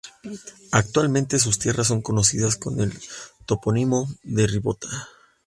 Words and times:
Actualmente 0.71 1.37
sus 1.37 1.59
tierras 1.59 1.85
son 1.85 2.01
conocidas 2.01 2.57
con 2.57 2.79
el 2.81 2.91
topónimo 3.45 4.09
de 4.23 4.47
"Ribota". 4.47 4.87